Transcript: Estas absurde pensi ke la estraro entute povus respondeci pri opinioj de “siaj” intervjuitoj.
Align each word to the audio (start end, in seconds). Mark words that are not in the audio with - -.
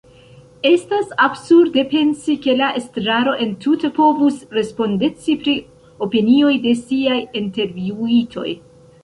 Estas 0.67 1.09
absurde 1.25 1.83
pensi 1.91 2.37
ke 2.45 2.55
la 2.61 2.69
estraro 2.79 3.35
entute 3.45 3.93
povus 3.99 4.41
respondeci 4.59 5.37
pri 5.45 5.55
opinioj 6.09 6.57
de 6.67 6.75
“siaj” 6.83 7.21
intervjuitoj. 7.45 8.49